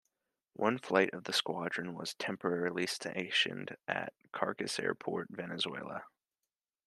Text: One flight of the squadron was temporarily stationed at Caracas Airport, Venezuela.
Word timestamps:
One 0.55 0.79
flight 0.79 1.13
of 1.13 1.25
the 1.25 1.31
squadron 1.31 1.93
was 1.93 2.15
temporarily 2.15 2.87
stationed 2.87 3.77
at 3.87 4.13
Caracas 4.33 4.79
Airport, 4.79 5.27
Venezuela. 5.29 6.05